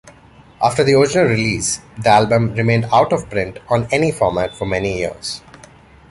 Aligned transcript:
After 0.59 0.83
the 0.83 0.95
original 0.95 1.25
release, 1.27 1.79
the 1.99 2.09
album 2.09 2.55
remained 2.55 2.85
out-of-print 2.91 3.59
on 3.69 3.87
any 3.91 4.11
format 4.11 4.55
for 4.55 4.65
many 4.65 4.97
years. 4.97 5.43